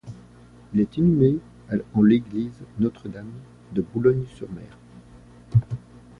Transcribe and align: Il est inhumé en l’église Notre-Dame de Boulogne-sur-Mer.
Il 0.73 0.79
est 0.79 0.97
inhumé 0.97 1.37
en 1.93 2.01
l’église 2.01 2.59
Notre-Dame 2.79 3.29
de 3.71 3.83
Boulogne-sur-Mer. 3.83 4.75